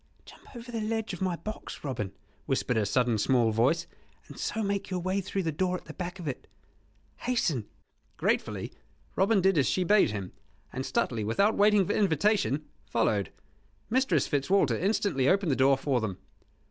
[0.25, 2.11] "Jump over the ledge of my box, Robin,"
[2.47, 3.85] whispered a sudden small voice,
[4.27, 6.47] "and so make your way through the door at the back of it.
[7.17, 7.67] Hasten!"
[8.17, 8.71] Gratefully
[9.15, 10.31] Robin did as she bade him;
[10.73, 13.31] and Stuteley, without waiting for invitation, followed.
[13.91, 16.17] Mistress Fitzwalter instantly opened the door for them.